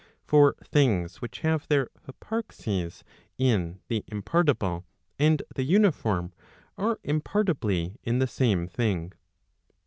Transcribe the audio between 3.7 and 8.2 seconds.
the impartible and the uniform, are impartibly in